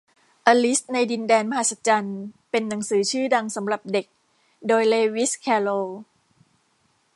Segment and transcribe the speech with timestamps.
[0.47, 2.19] อลิซในดินแดนมหัศจรรย์
[2.49, 4.05] เป็นหนังสือชื่อดังสำหรับเด็ก
[4.67, 5.87] โดยเลวิส แคโรล